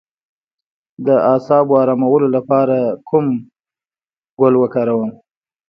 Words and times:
د 1.05 1.07
اعصابو 1.31 1.73
ارامولو 1.83 2.27
لپاره 2.35 2.77
کوم 3.09 3.27
ګل 4.39 4.53
وکاروم؟ 4.61 5.11